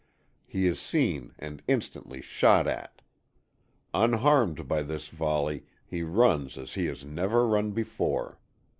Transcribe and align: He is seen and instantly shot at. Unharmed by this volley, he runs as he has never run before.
He 0.47 0.65
is 0.65 0.81
seen 0.81 1.35
and 1.37 1.61
instantly 1.67 2.23
shot 2.23 2.65
at. 2.65 3.03
Unharmed 3.93 4.67
by 4.67 4.81
this 4.81 5.09
volley, 5.09 5.65
he 5.85 6.01
runs 6.01 6.57
as 6.57 6.73
he 6.73 6.87
has 6.87 7.05
never 7.05 7.45
run 7.47 7.69
before. 7.73 8.39